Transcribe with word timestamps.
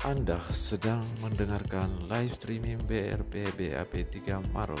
Anda 0.00 0.40
sedang 0.56 1.04
mendengarkan 1.20 2.08
live 2.08 2.32
streaming 2.32 2.80
BRP 2.88 3.52
BAP 3.52 4.08
3 4.08 4.48
Maret 4.48 4.80